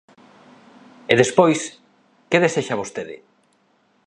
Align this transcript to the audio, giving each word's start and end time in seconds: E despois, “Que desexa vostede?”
E 1.11 1.13
despois, 1.21 1.59
“Que 2.29 2.41
desexa 2.43 2.79
vostede?” 2.81 3.15